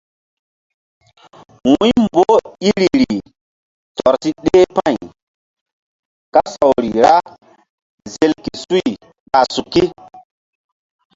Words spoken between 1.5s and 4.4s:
Wu̧y mboh iriri tɔr si